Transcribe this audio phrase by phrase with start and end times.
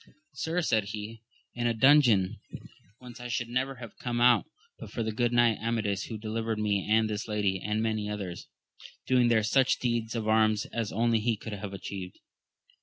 [0.33, 1.21] Sir, said he,
[1.53, 2.37] in a dungeon
[2.97, 4.45] whence I should never have come out
[4.79, 8.47] but for the good knight Amadis, who delivered me and this lady, and many others,
[9.05, 12.17] doing there such deeds of arms as only he could have atchieved.